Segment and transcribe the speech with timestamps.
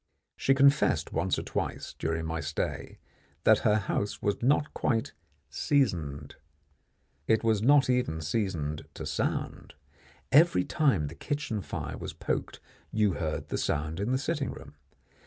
[0.35, 2.97] She confessed once or twice during my stay
[3.43, 5.13] that her house was not quite
[5.47, 6.37] "seasoned."
[7.27, 9.75] It was not even seasoned to sound.
[10.31, 12.59] Every time the kitchen fire was poked
[12.91, 14.73] you heard the sound in the sitting room.